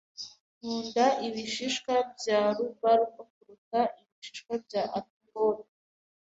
Nkunda 0.57 1.05
ibishishwa 1.27 1.93
bya 2.15 2.39
rhubarb 2.55 3.11
kuruta 3.31 3.79
ibishishwa 4.01 4.53
bya 4.65 4.83
apicot. 4.99 5.57